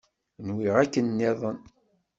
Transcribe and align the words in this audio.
Nwiɣ 0.47 0.75
akken 0.83 1.05
nniḍen. 1.09 1.57